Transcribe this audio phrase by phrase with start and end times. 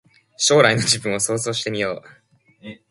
[0.35, 2.01] 将来の自分を想像してみよ
[2.63, 2.69] う